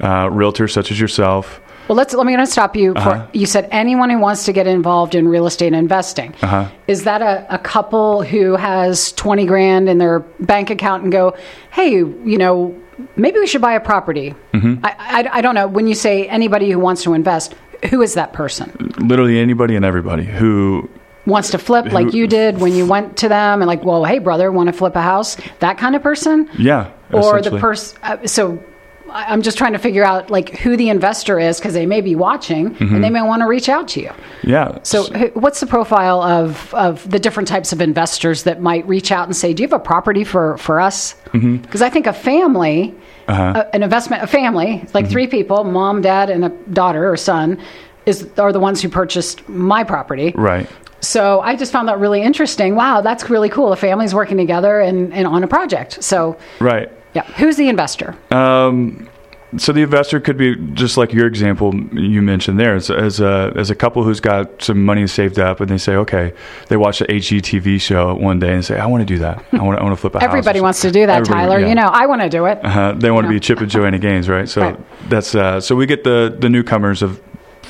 uh, 0.00 0.26
realtors 0.26 0.72
such 0.72 0.90
as 0.90 1.00
yourself. 1.00 1.60
Well, 1.88 1.96
let's. 1.96 2.14
Let 2.14 2.24
me 2.24 2.32
going 2.32 2.44
to 2.44 2.50
stop 2.50 2.76
you. 2.76 2.94
For, 2.94 2.98
uh-huh. 2.98 3.26
You 3.34 3.44
said 3.44 3.68
anyone 3.70 4.08
who 4.08 4.18
wants 4.18 4.46
to 4.46 4.54
get 4.54 4.66
involved 4.66 5.14
in 5.14 5.28
real 5.28 5.46
estate 5.46 5.74
investing. 5.74 6.34
Uh-huh. 6.40 6.70
Is 6.86 7.04
that 7.04 7.20
a, 7.20 7.46
a 7.54 7.58
couple 7.58 8.22
who 8.22 8.56
has 8.56 9.12
twenty 9.12 9.44
grand 9.44 9.90
in 9.90 9.98
their 9.98 10.20
bank 10.40 10.70
account 10.70 11.02
and 11.02 11.12
go, 11.12 11.36
hey, 11.72 11.90
you 11.90 12.38
know, 12.38 12.74
maybe 13.16 13.38
we 13.38 13.46
should 13.46 13.60
buy 13.60 13.74
a 13.74 13.80
property? 13.80 14.34
Mm-hmm. 14.54 14.82
I, 14.82 14.94
I, 14.98 15.38
I 15.38 15.40
don't 15.42 15.54
know. 15.54 15.66
When 15.66 15.86
you 15.86 15.94
say 15.94 16.26
anybody 16.26 16.70
who 16.70 16.78
wants 16.78 17.02
to 17.02 17.12
invest, 17.12 17.54
who 17.90 18.00
is 18.00 18.14
that 18.14 18.32
person? 18.32 18.94
Literally 18.98 19.38
anybody 19.38 19.76
and 19.76 19.84
everybody 19.84 20.24
who 20.24 20.88
wants 21.26 21.50
to 21.50 21.58
flip 21.58 21.92
like 21.92 22.12
you 22.12 22.26
did 22.26 22.60
when 22.60 22.74
you 22.74 22.86
went 22.86 23.16
to 23.18 23.28
them 23.28 23.62
and 23.62 23.66
like, 23.66 23.84
well, 23.84 24.04
hey, 24.04 24.18
brother, 24.18 24.52
want 24.52 24.66
to 24.68 24.72
flip 24.72 24.94
a 24.96 25.02
house? 25.02 25.36
That 25.60 25.78
kind 25.78 25.96
of 25.96 26.02
person? 26.02 26.50
Yeah. 26.58 26.92
Or 27.12 27.40
the 27.40 27.58
person. 27.58 27.98
Uh, 28.02 28.26
so 28.26 28.62
I'm 29.08 29.42
just 29.42 29.56
trying 29.56 29.74
to 29.74 29.78
figure 29.78 30.04
out 30.04 30.28
like 30.28 30.58
who 30.58 30.76
the 30.76 30.88
investor 30.88 31.38
is 31.38 31.58
because 31.58 31.72
they 31.72 31.86
may 31.86 32.00
be 32.00 32.16
watching 32.16 32.74
mm-hmm. 32.74 32.94
and 32.94 33.04
they 33.04 33.10
may 33.10 33.22
want 33.22 33.42
to 33.42 33.46
reach 33.46 33.68
out 33.68 33.86
to 33.88 34.00
you. 34.00 34.10
Yeah. 34.42 34.78
So 34.82 35.04
what's 35.34 35.60
the 35.60 35.66
profile 35.66 36.20
of, 36.20 36.74
of 36.74 37.08
the 37.08 37.18
different 37.18 37.48
types 37.48 37.72
of 37.72 37.80
investors 37.80 38.42
that 38.42 38.60
might 38.60 38.86
reach 38.88 39.12
out 39.12 39.28
and 39.28 39.36
say, 39.36 39.54
do 39.54 39.62
you 39.62 39.68
have 39.68 39.80
a 39.80 39.82
property 39.82 40.24
for, 40.24 40.58
for 40.58 40.80
us? 40.80 41.14
Because 41.32 41.42
mm-hmm. 41.42 41.84
I 41.84 41.90
think 41.90 42.06
a 42.06 42.12
family, 42.12 42.94
uh-huh. 43.28 43.64
a, 43.64 43.74
an 43.74 43.82
investment, 43.84 44.24
a 44.24 44.26
family, 44.26 44.84
like 44.92 45.04
mm-hmm. 45.04 45.12
three 45.12 45.26
people, 45.28 45.62
mom, 45.62 46.02
dad, 46.02 46.28
and 46.28 46.44
a 46.44 46.48
daughter 46.72 47.10
or 47.10 47.16
son, 47.16 47.62
is 48.06 48.28
are 48.36 48.52
the 48.52 48.60
ones 48.60 48.82
who 48.82 48.88
purchased 48.88 49.48
my 49.48 49.84
property. 49.84 50.32
Right. 50.34 50.68
So 51.06 51.40
I 51.40 51.56
just 51.56 51.72
found 51.72 51.88
that 51.88 51.98
really 51.98 52.22
interesting. 52.22 52.74
Wow, 52.74 53.00
that's 53.00 53.30
really 53.30 53.48
cool. 53.48 53.72
A 53.72 53.76
family's 53.76 54.14
working 54.14 54.36
together 54.36 54.80
and, 54.80 55.12
and 55.12 55.26
on 55.26 55.44
a 55.44 55.48
project. 55.48 56.02
So 56.02 56.36
right, 56.60 56.90
yeah. 57.14 57.22
Who's 57.22 57.56
the 57.56 57.68
investor? 57.68 58.16
Um, 58.30 59.08
so 59.56 59.72
the 59.72 59.82
investor 59.82 60.20
could 60.20 60.36
be 60.36 60.56
just 60.72 60.96
like 60.96 61.12
your 61.12 61.26
example 61.26 61.74
you 61.92 62.22
mentioned 62.22 62.58
there, 62.58 62.74
as, 62.74 62.90
as, 62.90 63.20
a 63.20 63.52
as 63.54 63.70
a 63.70 63.74
couple 63.74 64.02
who's 64.02 64.20
got 64.20 64.62
some 64.62 64.84
money 64.84 65.06
saved 65.06 65.38
up, 65.38 65.60
and 65.60 65.70
they 65.70 65.78
say, 65.78 65.94
okay, 65.94 66.32
they 66.68 66.76
watch 66.76 66.98
the 66.98 67.06
HGTV 67.06 67.80
show 67.80 68.14
one 68.14 68.38
day 68.38 68.52
and 68.52 68.64
say, 68.64 68.78
I 68.78 68.86
want 68.86 69.02
to 69.02 69.06
do 69.06 69.18
that. 69.20 69.44
I 69.52 69.62
want, 69.62 69.78
I 69.78 69.82
want 69.82 69.94
to 69.94 70.00
flip 70.00 70.16
a 70.16 70.22
Everybody 70.22 70.60
wants 70.60 70.80
to 70.80 70.90
do 70.90 71.06
that, 71.06 71.20
Everybody, 71.20 71.40
Tyler. 71.40 71.60
Yeah. 71.60 71.68
You 71.68 71.74
know, 71.76 71.86
I 71.86 72.06
want 72.06 72.22
to 72.22 72.28
do 72.28 72.46
it. 72.46 72.64
Uh-huh. 72.64 72.94
They 72.96 73.10
want 73.10 73.26
to 73.26 73.30
be 73.30 73.38
Chip 73.38 73.60
and 73.60 73.70
Joanna 73.70 73.98
Gaines, 73.98 74.28
right? 74.28 74.48
So 74.48 74.60
right. 74.62 75.08
that's 75.08 75.34
uh, 75.34 75.60
so 75.60 75.76
we 75.76 75.86
get 75.86 76.04
the 76.04 76.36
the 76.36 76.48
newcomers 76.48 77.02
of 77.02 77.20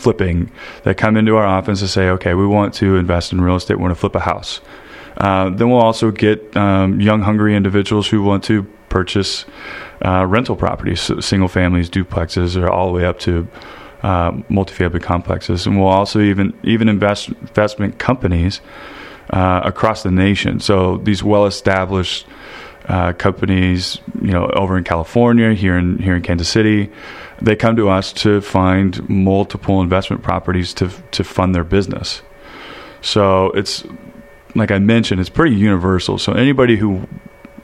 flipping 0.05 0.51
that 0.85 0.97
come 0.97 1.17
into 1.17 1.35
our 1.37 1.47
office 1.47 1.81
and 1.81 1.91
say, 1.91 2.09
okay, 2.11 2.35
we 2.35 2.47
want 2.47 2.75
to 2.75 2.97
invest 2.97 3.33
in 3.33 3.41
real 3.41 3.57
estate, 3.57 3.77
we 3.77 3.83
want 3.83 3.95
to 3.95 4.01
flip 4.01 4.15
a 4.15 4.21
house. 4.21 4.61
Uh, 5.17 5.51
then 5.51 5.71
we'll 5.71 5.81
also 5.81 6.11
get 6.11 6.57
um, 6.57 7.01
young, 7.01 7.23
hungry 7.23 7.57
individuals 7.57 8.07
who 8.07 8.23
want 8.23 8.45
to 8.45 8.65
purchase 8.89 9.45
uh, 10.05 10.25
rental 10.27 10.57
properties, 10.57 11.01
so 11.01 11.21
single 11.21 11.49
families, 11.49 11.89
duplexes, 11.91 12.57
or 12.57 12.69
all 12.69 12.87
the 12.89 12.93
way 12.93 13.05
up 13.05 13.19
to 13.19 13.49
uh, 14.03 14.33
multifamily 14.51 15.03
complexes. 15.03 15.67
And 15.67 15.79
we'll 15.79 15.89
also 15.89 16.21
even 16.21 16.53
even 16.63 16.89
invest 16.89 17.29
investment 17.29 17.99
companies 17.99 18.61
uh, 19.31 19.63
across 19.65 20.03
the 20.03 20.11
nation. 20.11 20.61
So 20.61 20.99
these 20.99 21.25
well 21.25 21.47
established 21.47 22.27
uh, 22.87 23.12
companies, 23.14 24.00
you 24.21 24.31
know, 24.31 24.47
over 24.47 24.76
in 24.76 24.85
California, 24.85 25.55
here 25.55 25.76
in 25.79 25.99
here 25.99 26.14
in 26.14 26.23
Kansas 26.23 26.49
City, 26.49 26.91
they 27.41 27.57
come 27.57 27.76
to 27.76 27.88
us 27.88 28.12
to 28.12 28.41
find 28.41 29.09
multiple 29.09 29.81
investment 29.81 30.23
properties 30.23 30.75
to 30.75 30.91
to 31.12 31.25
fund 31.25 31.55
their 31.55 31.64
business. 31.64 32.23
So 33.00 33.47
it's 33.53 33.85
like 34.55 34.71
I 34.71 34.79
mentioned, 34.79 35.21
it's 35.21 35.31
pretty 35.31 35.57
universal. 35.57 36.19
So 36.19 36.33
anybody 36.33 36.76
who 36.76 37.07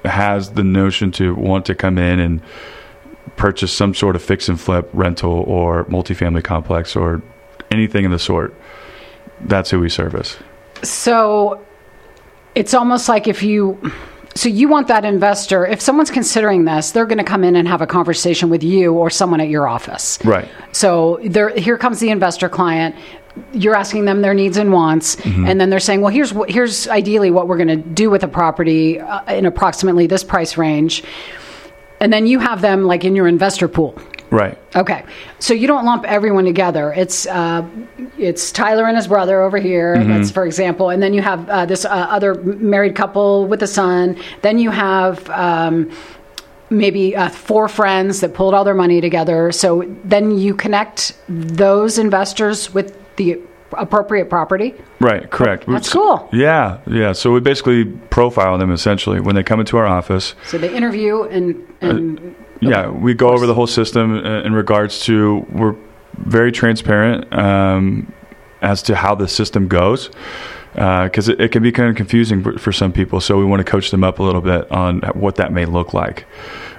has 0.05 0.53
the 0.53 0.65
notion 0.65 1.13
to 1.13 1.35
want 1.35 1.67
to 1.67 1.75
come 1.75 1.99
in 1.99 2.19
and 2.19 2.43
purchase 3.37 3.73
some 3.73 3.95
sort 3.95 4.17
of 4.17 4.23
fix 4.23 4.49
and 4.49 4.61
flip 4.61 4.89
rental 4.93 5.45
or 5.47 5.85
multifamily 5.85 6.43
complex 6.43 6.97
or 6.97 7.23
anything 7.71 8.05
of 8.05 8.11
the 8.11 8.19
sort, 8.19 8.55
that's 9.43 9.71
who 9.71 9.81
we 9.81 9.89
service. 9.89 10.37
So 10.83 11.65
it's 12.55 12.75
almost 12.75 13.09
like 13.09 13.29
if 13.29 13.43
you 13.43 13.93
so 14.35 14.49
you 14.49 14.69
want 14.69 14.89
that 14.89 15.05
investor, 15.05 15.67
if 15.67 15.81
someone's 15.81 16.11
considering 16.11 16.65
this, 16.65 16.93
they're 16.93 17.07
going 17.07 17.19
to 17.19 17.25
come 17.25 17.43
in 17.43 17.57
and 17.57 17.67
have 17.67 17.83
a 17.83 17.87
conversation 17.87 18.49
with 18.49 18.63
you 18.63 18.95
or 18.95 19.11
someone 19.11 19.41
at 19.41 19.49
your 19.49 19.67
office. 19.67 20.19
Right. 20.25 20.49
So 20.73 21.19
there, 21.25 21.51
here 21.51 21.77
comes 21.77 22.01
the 22.01 22.11
investor 22.11 22.49
client. 22.49 22.95
you're 23.53 23.75
asking 23.75 24.05
them 24.05 24.23
their 24.23 24.35
needs 24.35 24.57
and 24.57 24.73
wants, 24.73 25.17
and 25.47 25.61
then 25.61 25.71
they're 25.71 25.81
saying, 25.81 26.01
"Well, 26.01 26.13
here's 26.13 26.33
what, 26.33 26.51
here's 26.51 26.89
ideally 26.89 27.31
what 27.31 27.49
we're 27.49 27.57
going 27.57 27.69
to 27.69 27.77
do 27.77 28.11
with 28.11 28.23
a 28.23 28.29
property 28.29 29.01
uh, 29.01 29.33
in 29.33 29.47
approximately 29.47 30.07
this 30.07 30.25
price 30.25 30.57
range," 30.57 31.03
and 32.01 32.13
then 32.13 32.27
you 32.27 32.39
have 32.39 32.61
them 32.61 32.87
like 32.87 33.05
in 33.05 33.15
your 33.15 33.29
investor 33.29 33.69
pool. 33.69 33.97
Right. 34.31 34.57
Okay, 34.77 35.05
so 35.41 35.55
you 35.55 35.67
don't 35.67 35.85
lump 35.85 36.05
everyone 36.05 36.45
together. 36.45 36.93
It's 36.93 37.27
uh, 37.27 37.69
it's 38.17 38.53
Tyler 38.53 38.87
and 38.87 38.97
his 38.97 39.09
brother 39.09 39.43
over 39.43 39.59
here. 39.59 40.03
That's 40.05 40.31
for 40.31 40.47
example, 40.47 40.91
and 40.91 41.03
then 41.03 41.15
you 41.15 41.23
have 41.23 41.49
uh, 41.49 41.67
this 41.67 41.85
uh, 41.85 41.89
other 41.89 42.35
married 42.35 42.95
couple 42.95 43.47
with 43.47 43.63
a 43.63 43.67
son. 43.67 44.17
Then 44.43 44.59
you 44.59 44.71
have. 44.71 45.29
Um, 45.31 45.91
Maybe 46.73 47.17
uh, 47.17 47.31
four 47.31 47.67
friends 47.67 48.21
that 48.21 48.33
pulled 48.33 48.55
all 48.55 48.63
their 48.63 48.77
money 48.77 49.01
together. 49.01 49.51
So 49.51 49.83
then 50.05 50.39
you 50.39 50.55
connect 50.55 51.17
those 51.29 51.99
investors 51.99 52.73
with 52.73 52.97
the 53.17 53.41
appropriate 53.73 54.29
property. 54.29 54.75
Right, 55.01 55.31
correct. 55.31 55.67
That's 55.67 55.93
cool. 55.93 56.29
Yeah, 56.33 56.79
yeah. 56.87 57.13
So 57.13 57.33
we 57.33 57.41
basically 57.41 57.85
profile 57.85 58.59
them 58.59 58.71
essentially 58.73 59.21
when 59.21 59.35
they 59.35 59.43
come 59.43 59.61
into 59.61 59.77
our 59.77 59.87
office. 59.87 60.35
So 60.47 60.59
they 60.59 60.75
interview 60.75 61.23
and, 61.25 61.67
and 61.81 62.35
Yeah, 62.61 62.89
we 62.91 63.15
go 63.15 63.31
over 63.31 63.47
the 63.47 63.55
whole 63.55 63.67
system 63.67 64.15
uh, 64.15 64.43
in 64.43 64.53
regards 64.53 65.01
to 65.01 65.47
we're 65.51 65.77
very 66.19 66.53
transparent 66.53 67.33
um, 67.33 68.13
as 68.61 68.83
to 68.83 68.95
how 68.97 69.15
the 69.15 69.29
system 69.29 69.69
goes 69.69 70.11
because 70.75 71.29
it, 71.29 71.41
it 71.41 71.51
can 71.51 71.63
be 71.63 71.73
kind 71.73 71.89
of 71.91 71.97
confusing 71.97 72.43
for- 72.43 72.59
for 72.59 72.73
some 72.73 72.93
people. 72.93 73.21
So 73.21 73.39
we 73.39 73.45
want 73.45 73.61
to 73.65 73.71
coach 73.71 73.91
them 73.91 74.05
up 74.05 74.19
a 74.19 74.23
little 74.23 74.41
bit 74.43 74.71
on 74.71 75.01
what 75.15 75.37
that 75.37 75.53
may 75.53 75.65
look 75.65 75.95
like 75.95 76.27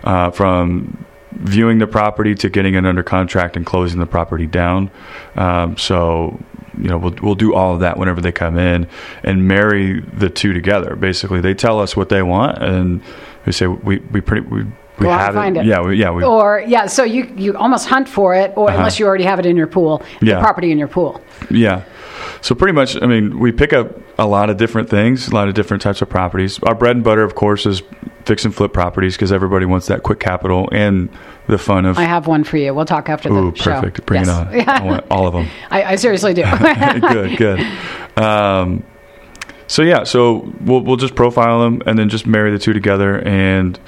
uh, 0.03 0.31
from 0.31 1.05
viewing 1.33 1.79
the 1.79 1.87
property 1.87 2.35
to 2.35 2.49
getting 2.49 2.75
it 2.75 2.85
under 2.85 3.01
contract 3.03 3.55
and 3.57 3.65
closing 3.65 3.99
the 3.99 4.05
property 4.05 4.45
down. 4.45 4.91
Um, 5.35 5.77
so 5.77 6.39
you 6.77 6.87
know 6.89 6.97
we'll 6.97 7.15
we'll 7.21 7.35
do 7.35 7.53
all 7.53 7.73
of 7.73 7.79
that 7.81 7.97
whenever 7.97 8.21
they 8.21 8.31
come 8.31 8.57
in 8.57 8.87
and 9.23 9.47
marry 9.47 10.01
the 10.01 10.29
two 10.29 10.53
together. 10.53 10.95
Basically, 10.95 11.41
they 11.41 11.53
tell 11.53 11.79
us 11.79 11.95
what 11.95 12.09
they 12.09 12.21
want 12.21 12.61
and 12.61 13.01
we 13.45 13.51
say 13.51 13.67
we 13.67 13.99
we 13.99 14.21
pretty 14.21 14.47
we. 14.47 14.65
We 15.01 15.07
Go 15.07 15.11
have 15.11 15.33
find 15.33 15.57
it. 15.57 15.65
Yeah, 15.65 15.81
we, 15.81 15.95
yeah. 15.97 16.11
We, 16.11 16.23
or 16.23 16.63
yeah, 16.67 16.85
so 16.85 17.03
you 17.03 17.25
you 17.35 17.55
almost 17.57 17.87
hunt 17.87 18.07
for 18.07 18.35
it, 18.35 18.53
or 18.55 18.69
unless 18.71 18.99
you 18.99 19.05
already 19.07 19.23
have 19.25 19.39
it 19.39 19.45
in 19.45 19.55
your 19.57 19.67
pool, 19.67 20.01
Yeah. 20.21 20.35
the 20.35 20.41
property 20.41 20.71
in 20.71 20.77
your 20.77 20.87
pool. 20.87 21.21
Yeah. 21.49 21.83
So 22.41 22.55
pretty 22.55 22.73
much, 22.73 23.01
I 23.01 23.05
mean, 23.07 23.39
we 23.39 23.51
pick 23.51 23.73
up 23.73 23.87
a 24.19 24.25
lot 24.25 24.49
of 24.49 24.57
different 24.57 24.89
things, 24.89 25.27
a 25.27 25.33
lot 25.35 25.47
of 25.47 25.53
different 25.53 25.81
types 25.83 26.01
of 26.01 26.09
properties. 26.09 26.59
Our 26.63 26.75
bread 26.75 26.95
and 26.95 27.03
butter, 27.03 27.23
of 27.23 27.35
course, 27.35 27.65
is 27.65 27.81
fix 28.25 28.45
and 28.45 28.53
flip 28.53 28.73
properties 28.73 29.15
because 29.15 29.31
everybody 29.31 29.65
wants 29.65 29.87
that 29.87 30.03
quick 30.03 30.19
capital 30.19 30.69
and 30.71 31.09
the 31.47 31.57
fun 31.57 31.85
of. 31.85 31.97
I 31.97 32.03
have 32.03 32.27
one 32.27 32.43
for 32.43 32.57
you. 32.57 32.73
We'll 32.73 32.85
talk 32.85 33.09
after 33.09 33.29
the 33.29 33.35
Ooh, 33.35 33.55
show. 33.55 33.73
perfect. 33.79 34.05
Bring 34.05 34.25
Yes. 34.25 34.29
it 34.53 34.67
on. 34.67 34.69
I 34.69 34.83
want 34.85 35.05
all 35.11 35.27
of 35.27 35.33
them. 35.33 35.47
I, 35.71 35.83
I 35.83 35.95
seriously 35.95 36.33
do. 36.33 36.43
good, 37.01 37.37
good. 37.37 37.59
Um, 38.17 38.83
so 39.67 39.81
yeah, 39.83 40.03
so 40.03 40.51
we'll 40.61 40.81
we'll 40.81 40.97
just 40.97 41.15
profile 41.15 41.61
them 41.61 41.81
and 41.85 41.97
then 41.97 42.09
just 42.09 42.25
marry 42.27 42.51
the 42.51 42.59
two 42.59 42.73
together, 42.73 43.19
and 43.25 43.79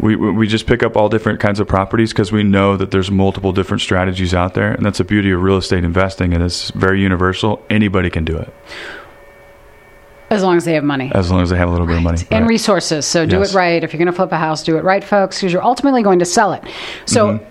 we 0.00 0.14
we 0.16 0.46
just 0.46 0.66
pick 0.66 0.82
up 0.82 0.96
all 0.96 1.08
different 1.08 1.40
kinds 1.40 1.58
of 1.60 1.66
properties 1.68 2.12
because 2.12 2.30
we 2.30 2.42
know 2.44 2.76
that 2.76 2.90
there's 2.90 3.10
multiple 3.10 3.52
different 3.52 3.80
strategies 3.80 4.32
out 4.34 4.54
there, 4.54 4.72
and 4.72 4.84
that's 4.86 4.98
the 4.98 5.04
beauty 5.04 5.30
of 5.32 5.42
real 5.42 5.56
estate 5.56 5.82
investing, 5.84 6.32
and 6.34 6.42
it's 6.42 6.70
very 6.70 7.00
universal. 7.00 7.64
Anybody 7.68 8.10
can 8.10 8.24
do 8.24 8.36
it 8.38 8.52
as 10.30 10.42
long 10.42 10.56
as 10.58 10.64
they 10.66 10.74
have 10.74 10.84
money. 10.84 11.10
as 11.14 11.30
long 11.30 11.40
as 11.40 11.48
they 11.50 11.56
have 11.56 11.68
a 11.68 11.72
little 11.72 11.86
bit 11.86 11.96
of 11.96 12.02
money. 12.02 12.18
and 12.30 12.42
Right. 12.44 12.48
resources. 12.50 13.06
So 13.06 13.24
do 13.24 13.38
Yes. 13.38 13.54
it 13.54 13.56
right. 13.56 13.82
If 13.82 13.92
you're 13.94 13.98
going 13.98 14.06
to 14.06 14.12
flip 14.12 14.30
a 14.30 14.36
house, 14.36 14.62
do 14.62 14.76
it 14.76 14.84
right, 14.84 15.02
folks, 15.02 15.38
because 15.40 15.52
you're 15.54 15.64
ultimately 15.64 16.02
going 16.02 16.18
to 16.18 16.26
sell 16.26 16.52
it. 16.52 16.62
So 17.06 17.26
Mm-hmm. 17.28 17.44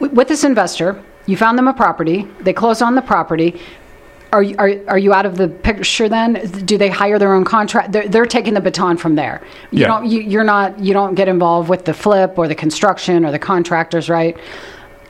w- 0.00 0.16
with 0.16 0.28
this 0.28 0.42
investor, 0.42 0.96
you 1.26 1.36
found 1.36 1.58
them 1.58 1.68
a 1.68 1.74
property. 1.74 2.26
They 2.40 2.54
close 2.54 2.80
on 2.80 2.94
the 2.94 3.02
property. 3.02 3.60
Are 4.34 4.42
you, 4.42 4.56
are, 4.58 4.72
are 4.88 4.98
you 4.98 5.14
out 5.14 5.26
of 5.26 5.36
the 5.36 5.46
picture 5.48 6.08
then? 6.08 6.34
Do 6.64 6.76
they 6.76 6.88
hire 6.88 7.18
their 7.18 7.32
own 7.32 7.44
contract? 7.44 7.92
They're, 7.92 8.08
they're 8.08 8.26
taking 8.26 8.54
the 8.54 8.60
baton 8.60 8.96
from 8.96 9.14
there. 9.14 9.40
You 9.70 9.82
Yeah. 9.82 9.86
don't. 9.86 10.06
You, 10.06 10.20
you're 10.20 10.44
not. 10.44 10.78
You 10.80 10.92
don't 10.92 11.14
get 11.14 11.28
involved 11.28 11.68
with 11.68 11.84
the 11.84 11.94
flip 11.94 12.36
or 12.36 12.48
the 12.48 12.54
construction 12.54 13.24
or 13.24 13.30
the 13.30 13.38
contractors, 13.38 14.08
right? 14.10 14.36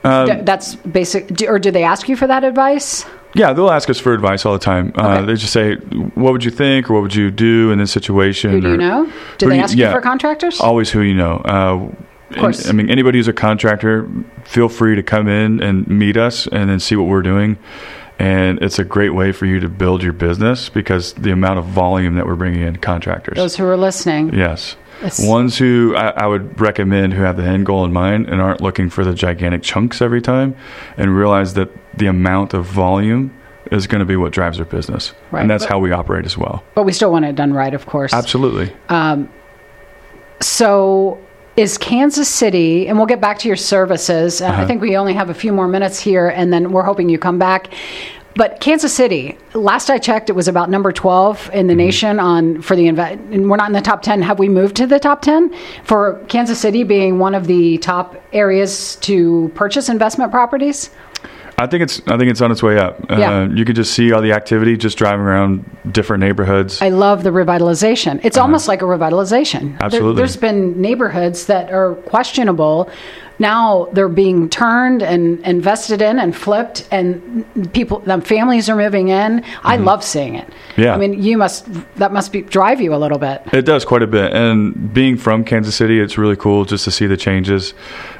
Um, 0.05 0.27
Th- 0.27 0.45
That's 0.45 0.75
basic. 0.77 1.29
do- 1.29 1.47
Or 1.49 1.59
do 1.59 1.71
they 1.71 1.83
ask 1.85 2.09
you 2.09 2.17
for 2.17 2.27
that 2.27 2.45
advice? 2.45 3.07
Yeah, 3.35 3.53
they'll 3.55 3.71
ask 3.71 3.89
us 3.91 3.99
for 3.99 4.13
advice 4.13 4.45
all 4.47 4.53
the 4.53 4.59
time. 4.59 4.93
Uh, 4.95 5.23
They 5.23 5.35
just 5.35 5.53
say, 5.53 5.77
"What 6.15 6.33
would 6.33 6.45
you 6.45 6.51
think, 6.53 6.89
or 6.91 6.93
what 6.95 7.03
would 7.03 7.15
you 7.15 7.31
do 7.31 7.71
in 7.73 7.79
this 7.79 7.91
situation?" 7.91 8.51
Who 8.51 8.61
do 8.61 8.71
you 8.73 8.77
know? 8.77 9.11
Do 9.39 9.49
they 9.49 9.57
do 9.57 9.63
ask 9.63 9.77
you 9.77 9.91
for 9.91 10.01
contractors? 10.03 10.61
Always 10.61 10.91
who 10.91 11.01
you 11.01 11.15
know. 11.15 11.37
Uh, 11.39 12.39
course. 12.39 12.69
I 12.69 12.73
mean, 12.73 12.91
anybody 12.91 13.19
who's 13.19 13.29
a 13.29 13.33
contractor, 13.33 14.09
feel 14.45 14.69
free 14.69 14.97
to 14.97 15.03
come 15.03 15.29
in 15.29 15.63
and 15.63 15.87
meet 15.89 16.17
us, 16.17 16.47
and 16.49 16.69
then 16.69 16.79
see 16.81 16.95
what 16.97 17.07
we're 17.07 17.23
doing. 17.23 17.57
And 18.19 18.63
it's 18.63 18.79
a 18.79 18.85
great 18.85 19.11
way 19.11 19.33
for 19.33 19.45
you 19.47 19.59
to 19.61 19.69
build 19.69 20.03
your 20.03 20.13
business 20.13 20.69
because 20.69 21.13
the 21.15 21.33
amount 21.33 21.59
of 21.59 21.65
volume 21.67 22.15
that 22.15 22.27
we're 22.27 22.37
bringing 22.37 22.61
in 22.63 22.77
contractors. 22.77 23.37
Those 23.37 23.57
who 23.57 23.65
are 23.67 23.77
listening. 23.77 24.33
Yes. 24.35 24.77
It's- 24.99 25.27
Ones 25.27 25.59
who 25.59 25.95
I, 25.97 26.11
I 26.11 26.27
would 26.29 26.61
recommend 26.61 27.15
who 27.15 27.23
have 27.23 27.37
the 27.37 27.43
end 27.43 27.67
goal 27.67 27.85
in 27.85 27.93
mind 27.93 28.29
and 28.29 28.41
aren't 28.41 28.61
looking 28.61 28.89
for 28.89 29.05
the 29.05 29.13
gigantic 29.15 29.63
chunks 29.63 30.01
every 30.01 30.23
time 30.23 30.57
and 30.97 31.15
realize 31.15 31.55
that 31.55 31.71
the 31.99 32.07
amount 32.07 32.55
of 32.55 32.65
volume 32.67 33.35
is 33.73 33.87
going 33.89 33.99
to 33.99 34.05
be 34.05 34.15
what 34.15 34.33
drives 34.33 34.59
their 34.59 34.67
business. 34.67 35.13
Right. 35.33 35.41
And 35.41 35.51
that's 35.51 35.65
But- 35.65 35.71
how 35.71 35.79
we 35.81 35.91
operate 35.91 36.25
as 36.25 36.39
well. 36.39 36.63
But 36.75 36.85
we 36.85 36.93
still 36.93 37.11
want 37.11 37.25
it 37.25 37.35
done 37.35 37.53
right, 37.53 37.75
of 37.75 37.87
course. 37.87 38.13
Absolutely. 38.15 38.73
Um, 38.89 39.29
so 40.41 41.19
is 41.57 41.79
Kansas 41.79 42.29
City, 42.29 42.89
and 42.89 42.97
we'll 42.97 43.07
get 43.07 43.21
back 43.21 43.39
to 43.41 43.49
your 43.49 43.57
services. 43.57 44.41
Uh, 44.41 44.47
Uh-huh. 44.47 44.63
I 44.63 44.67
think 44.67 44.83
we 44.83 44.97
only 44.97 45.15
have 45.15 45.31
a 45.31 45.35
few 45.35 45.53
more 45.53 45.69
minutes 45.69 46.01
here, 46.01 46.29
and 46.29 46.53
then 46.53 46.73
we're 46.73 46.83
hoping 46.83 47.09
you 47.09 47.19
come 47.19 47.39
back. 47.39 47.69
But 48.37 48.59
Kansas 48.61 48.93
City, 48.93 49.39
last 49.55 49.89
I 49.91 49.99
checked, 49.99 50.29
it 50.29 50.33
was 50.33 50.49
about 50.49 50.69
number 50.69 50.91
12 50.91 51.51
in 51.53 51.53
Mm-hmm. 51.61 51.67
the 51.69 51.75
nation 51.77 52.19
on 52.19 52.61
for 52.63 52.75
the 52.75 52.87
inve- 52.89 53.33
and 53.33 53.49
we're 53.49 53.57
not 53.57 53.69
in 53.69 53.73
the 53.75 53.81
top 53.81 54.03
10. 54.03 54.23
Have 54.23 54.41
we 54.41 54.49
moved 54.49 54.75
to 54.77 54.87
the 54.89 54.99
top 54.99 55.23
10 55.23 55.55
for 55.85 56.21
Kansas 56.27 56.59
City 56.59 56.83
being 56.83 57.21
one 57.21 57.35
of 57.37 57.47
the 57.47 57.79
top 57.79 58.17
areas 58.33 58.97
to 59.03 59.53
purchase 59.55 59.89
investment 59.89 60.33
properties? 60.33 60.91
I 61.57 61.67
think 61.67 61.83
it's 61.83 62.01
I 62.07 62.17
think 62.19 62.31
it's 62.31 62.41
on 62.41 62.51
its 62.51 62.63
way 62.63 62.79
up. 62.79 62.99
Yeah. 63.09 63.43
Uh, 63.43 63.49
you 63.49 63.65
can 63.65 63.75
just 63.75 63.95
see 63.95 64.13
all 64.13 64.21
the 64.21 64.33
activity 64.33 64.77
just 64.77 64.99
driving 64.99 65.21
around 65.21 65.65
different 65.93 66.21
neighborhoods. 66.21 66.83
I 66.83 66.89
love 66.89 67.23
the 67.23 67.31
revitalization. 67.31 68.21
It's 68.25 68.37
almost 68.37 68.67
like 68.67 68.83
a 68.83 68.87
revitalization. 68.87 69.79
Absolutely. 69.81 70.17
There, 70.17 70.25
has 70.25 70.37
been 70.37 70.81
neighborhoods 70.81 71.47
that 71.47 71.71
are 71.71 71.95
questionable. 72.07 72.91
Now 73.39 73.89
they're 73.93 74.09
being 74.09 74.49
turned 74.49 75.03
and 75.03 75.41
invested 75.41 76.01
in 76.01 76.19
and 76.19 76.35
flipped, 76.35 76.89
and 76.91 77.73
people, 77.73 77.99
the 78.01 78.21
families 78.21 78.69
are 78.69 78.77
moving 78.77 79.09
in. 79.09 79.45
I 79.63 79.77
love 79.77 80.05
seeing 80.05 80.37
it. 80.37 80.47
Mm-hmm. 80.47 80.81
Yeah. 80.81 80.95
I 80.95 80.99
mean, 80.99 81.23
you 81.23 81.37
must 81.39 81.67
that 81.97 82.13
must 82.13 82.33
be 82.33 82.43
drive 82.43 82.81
you 82.81 82.95
a 82.95 82.97
little 82.97 83.19
bit. 83.19 83.43
It 83.53 83.63
does 83.63 83.85
quite 83.85 84.03
a 84.03 84.07
bit. 84.07 84.33
And 84.33 84.93
being 84.93 85.17
from 85.17 85.45
Kansas 85.45 85.75
City, 85.75 86.01
it's 86.01 86.17
really 86.17 86.37
cool 86.37 86.65
just 86.65 86.85
to 86.85 86.91
see 86.91 87.07
the 87.07 87.17
changes, 87.17 87.75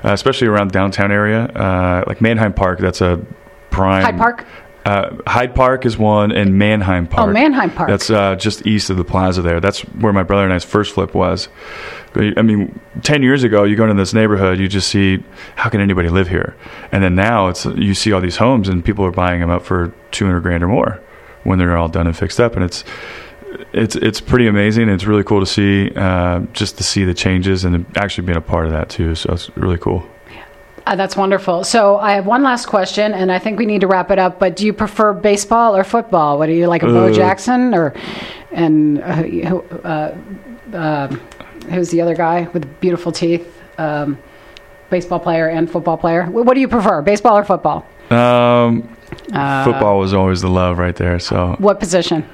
uh, 0.05 0.13
especially 0.13 0.49
around 0.49 0.73
downtown 0.73 1.13
area. 1.13 1.45
Uh, 1.45 2.05
like 2.07 2.21
Manheim 2.21 2.53
Park, 2.53 2.81
that's 2.81 3.01
a 3.01 3.25
prime. 3.71 4.05
Hyde 4.05 4.19
Park. 4.19 4.47
Uh, 4.85 5.17
Hyde 5.27 5.55
Park 5.55 5.87
is 5.87 5.97
one, 5.97 6.31
and 6.31 6.59
Manheim 6.59 7.07
Park. 7.07 7.29
Oh, 7.29 7.33
Manheim 7.33 7.71
Park. 7.71 7.89
That's 7.89 8.11
uh, 8.11 8.37
just 8.37 8.67
east 8.67 8.91
of 8.91 8.99
the 8.99 9.05
plaza 9.05 9.41
there. 9.41 9.59
That's 9.59 9.81
where 9.81 10.13
my 10.13 10.23
brother 10.23 10.45
and 10.45 10.53
I's 10.53 10.65
first 10.65 10.95
flip 10.95 11.15
was. 11.15 11.49
I 12.15 12.43
mean, 12.43 12.79
10 13.03 13.23
years 13.23 13.43
ago, 13.43 13.65
you 13.65 13.77
go 13.77 13.85
into 13.85 13.95
this 13.95 14.13
neighborhood, 14.13 14.61
you 14.61 14.69
just 14.69 14.89
see, 14.89 15.25
how 15.57 15.69
can 15.71 15.81
anybody 15.81 16.09
live 16.09 16.29
here? 16.29 16.55
And 16.93 17.03
then 17.03 17.15
now 17.15 17.49
it's 17.49 17.65
you 17.65 17.95
see 17.95 18.13
all 18.13 18.21
these 18.21 18.37
homes, 18.37 18.69
and 18.69 18.85
people 18.85 19.05
are 19.07 19.11
buying 19.11 19.41
them 19.41 19.51
up 19.51 19.65
for 19.65 19.93
200 20.13 20.41
grand 20.41 20.63
or 20.63 20.69
more 20.69 21.01
when 21.45 21.59
they're 21.59 21.77
all 21.77 21.89
done 21.89 22.07
and 22.07 22.17
fixed 22.17 22.39
up. 22.39 22.55
And 22.55 22.65
it's 22.65 22.85
it's 23.73 23.97
it's 23.97 24.21
pretty 24.21 24.47
amazing. 24.47 24.89
It's 24.89 25.05
really 25.05 25.25
cool 25.25 25.41
to 25.41 25.47
see, 25.47 25.91
uh, 25.97 26.41
just 26.53 26.77
to 26.79 26.85
see 26.85 27.05
the 27.05 27.15
changes 27.15 27.65
and 27.65 27.87
actually 27.97 28.27
being 28.27 28.39
a 28.39 28.43
part 28.43 28.67
of 28.67 28.73
that 28.73 28.91
too. 28.91 29.15
So 29.15 29.33
it's 29.33 29.57
really 29.57 29.79
cool. 29.79 30.07
Uh, 30.87 30.95
that's 30.97 31.17
wonderful. 31.17 31.65
So 31.65 31.97
I 31.99 32.13
have 32.13 32.27
one 32.27 32.43
last 32.43 32.67
question, 32.67 33.15
and 33.15 33.33
I 33.33 33.39
think 33.39 33.59
we 33.59 33.65
need 33.65 33.81
to 33.81 33.87
wrap 33.87 34.11
it 34.11 34.19
up. 34.19 34.39
But 34.39 34.55
do 34.57 34.67
you 34.67 34.73
prefer 34.75 35.15
baseball 35.15 35.75
or 35.75 35.83
football? 35.83 36.39
What 36.39 36.47
do 36.47 36.53
you 36.53 36.67
like, 36.67 36.83
a 36.83 36.87
Bo 36.87 37.07
Uh, 37.07 37.13
Jackson 37.13 37.75
or 37.75 37.95
and 38.53 39.01
uh, 39.03 39.57
uh, 39.83 40.15
uh, 40.75 41.07
who's 41.71 41.89
the 41.91 42.01
other 42.03 42.15
guy 42.15 42.49
with 42.53 42.81
beautiful 42.81 43.13
teeth? 43.13 43.51
Um, 43.79 44.19
baseball 44.91 45.19
player 45.19 45.49
and 45.49 45.71
football 45.71 45.97
player. 45.97 46.27
What 46.27 46.53
do 46.55 46.61
you 46.61 46.69
prefer, 46.69 47.03
baseball 47.03 47.37
or 47.39 47.45
football? 47.45 47.87
Um, 48.11 48.89
Uh, 49.33 49.65
football 49.65 49.99
was 49.99 50.13
always 50.13 50.41
the 50.43 50.49
love 50.51 50.77
right 50.79 50.97
there. 50.97 51.19
So 51.19 51.55
What 51.59 51.81
position? 51.81 52.25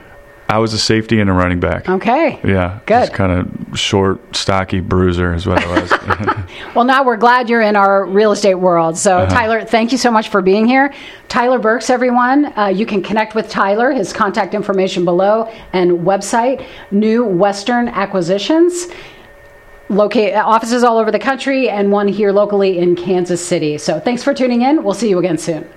I 0.51 0.59
was 0.59 0.73
a 0.75 0.79
safety 0.79 1.21
and 1.21 1.31
a 1.31 1.33
running 1.33 1.61
back. 1.61 1.89
Okay. 1.89 2.41
Yeah, 2.43 2.81
Good. 2.85 3.07
Just 3.07 3.13
kind 3.13 3.31
of 3.71 3.79
short, 3.79 4.35
stocky 4.35 4.81
bruiser 4.81 5.33
is 5.33 5.47
what 5.47 5.65
I 5.65 5.81
was. 5.81 6.37
Well, 6.75 6.85
now 6.85 7.05
we're 7.05 7.17
glad 7.17 7.49
you're 7.49 7.63
in 7.63 7.75
our 7.77 8.05
real 8.05 8.33
estate 8.33 8.55
world. 8.57 8.97
So, 8.99 9.19
Uh-huh. 9.19 9.35
Tyler, 9.35 9.65
thank 9.65 9.93
you 9.93 9.99
so 9.99 10.11
much 10.11 10.29
for 10.29 10.43
being 10.43 10.67
here. 10.67 10.93
Tyler 11.29 11.59
Burks, 11.59 11.89
everyone. 11.91 12.47
Uh, 12.59 12.67
you 12.67 12.85
can 12.87 13.03
connect 13.03 13.35
with 13.35 13.49
Tyler, 13.49 13.93
his 13.93 14.13
contact 14.13 14.55
information 14.55 15.05
below, 15.05 15.51
and 15.73 15.91
website, 16.01 16.65
New 16.91 17.25
Western 17.25 17.89
Acquisitions. 17.89 18.89
Locate 19.89 20.35
offices 20.35 20.85
all 20.85 20.99
over 20.99 21.11
the 21.11 21.19
country 21.19 21.69
and 21.69 21.91
one 21.91 22.07
here 22.09 22.31
locally 22.33 22.79
in 22.79 22.95
Kansas 22.95 23.45
City. 23.45 23.79
So, 23.79 23.99
thanks 24.01 24.23
for 24.23 24.35
tuning 24.35 24.63
in. 24.63 24.83
We'll 24.85 24.95
see 24.95 25.09
you 25.09 25.19
again 25.19 25.39
soon. 25.39 25.69